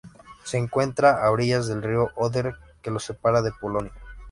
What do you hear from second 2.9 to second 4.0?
separa de Polonia.